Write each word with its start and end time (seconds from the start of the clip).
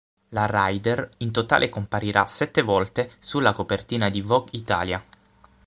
La 0.29 0.47
Rayder 0.47 1.07
in 1.17 1.29
totale 1.31 1.69
comparirà 1.69 2.25
sette 2.25 2.63
volte 2.63 3.11
sulla 3.19 3.53
copertina 3.53 4.09
di 4.09 4.21
"Vogue 4.21 4.57
Italia". 4.57 4.99